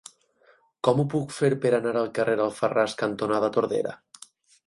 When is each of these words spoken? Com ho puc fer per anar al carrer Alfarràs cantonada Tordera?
Com 0.87 1.01
ho 1.01 1.05
puc 1.13 1.33
fer 1.39 1.49
per 1.65 1.73
anar 1.79 1.91
al 2.01 2.09
carrer 2.17 2.37
Alfarràs 2.47 2.97
cantonada 3.03 3.53
Tordera? 3.59 3.93